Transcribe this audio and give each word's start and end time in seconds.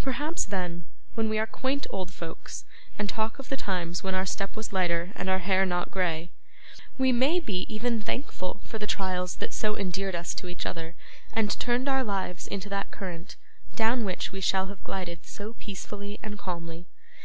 Perhaps 0.00 0.44
then, 0.44 0.84
when 1.16 1.28
we 1.28 1.40
are 1.40 1.44
quaint 1.48 1.88
old 1.90 2.12
folks 2.12 2.64
and 3.00 3.08
talk 3.08 3.40
of 3.40 3.48
the 3.48 3.56
times 3.56 4.00
when 4.04 4.14
our 4.14 4.24
step 4.24 4.54
was 4.54 4.72
lighter 4.72 5.10
and 5.16 5.28
our 5.28 5.40
hair 5.40 5.66
not 5.66 5.90
grey, 5.90 6.30
we 6.98 7.10
may 7.10 7.40
be 7.40 7.66
even 7.68 8.00
thankful 8.00 8.60
for 8.62 8.78
the 8.78 8.86
trials 8.86 9.34
that 9.34 9.52
so 9.52 9.76
endeared 9.76 10.14
us 10.14 10.34
to 10.36 10.46
each 10.46 10.66
other, 10.66 10.94
and 11.32 11.58
turned 11.58 11.88
our 11.88 12.04
lives 12.04 12.46
into 12.46 12.68
that 12.68 12.92
current, 12.92 13.34
down 13.74 14.04
which 14.04 14.30
we 14.30 14.40
shall 14.40 14.66
have 14.66 14.84
glided 14.84 15.26
so 15.26 15.54
peacefully 15.54 16.16
and 16.22 16.38
calmly. 16.38 16.86